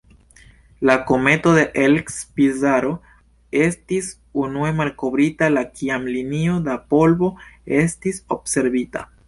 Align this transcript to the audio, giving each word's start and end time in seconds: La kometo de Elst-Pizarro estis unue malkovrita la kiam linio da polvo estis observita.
La 0.89 0.93
kometo 1.09 1.51
de 1.57 1.65
Elst-Pizarro 1.81 2.93
estis 3.67 4.09
unue 4.45 4.73
malkovrita 4.81 5.53
la 5.55 5.67
kiam 5.77 6.11
linio 6.17 6.59
da 6.71 6.81
polvo 6.95 7.33
estis 7.85 8.27
observita. 8.41 9.09